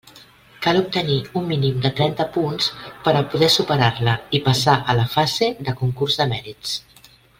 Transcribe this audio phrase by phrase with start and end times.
[0.65, 2.69] Cal obtenir un mínim de trenta punts
[3.05, 6.75] per a poder superar-la i passar a la fase de concurs de mèrits.